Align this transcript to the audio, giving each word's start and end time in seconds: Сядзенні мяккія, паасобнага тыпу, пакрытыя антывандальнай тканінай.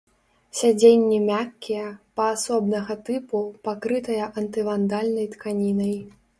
Сядзенні 0.59 1.19
мяккія, 1.25 1.85
паасобнага 2.21 2.97
тыпу, 3.11 3.45
пакрытыя 3.69 4.33
антывандальнай 4.43 5.33
тканінай. 5.39 5.97